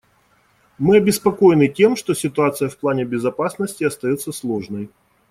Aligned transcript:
Мы 0.79 0.97
обеспокоены 0.97 1.67
тем, 1.67 1.95
что 1.95 2.15
ситуация 2.15 2.69
в 2.69 2.77
плане 2.79 3.05
безопасности 3.05 3.83
остается 3.83 4.31
сложной. 4.31 4.89